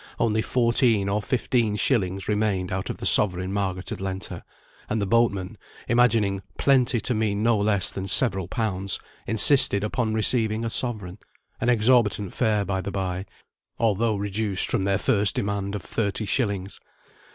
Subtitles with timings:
[0.17, 4.43] Only fourteen or fifteen shillings remained out of the sovereign Margaret had lent her,
[4.89, 10.65] and the boatmen, imagining "plenty" to mean no less than several pounds, insisted upon receiving
[10.65, 11.19] a sovereign
[11.59, 13.27] (an exorbitant fare, by the bye,
[13.77, 16.79] although reduced from their first demand of thirty shillings).